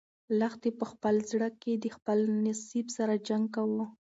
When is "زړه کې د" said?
1.31-1.85